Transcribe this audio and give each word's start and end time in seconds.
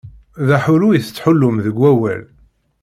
D 0.47 0.49
aḥullu 0.57 0.87
i 0.91 0.99
tettḥullum 1.01 1.57
deg 1.65 1.75
wawal. 1.81 2.23